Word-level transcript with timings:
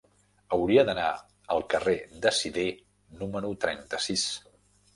Hauria 0.55 0.85
d'anar 0.87 1.09
al 1.57 1.61
carrer 1.75 1.95
de 2.25 2.33
Sidé 2.39 2.65
número 3.23 3.55
trenta-sis. 3.69 4.29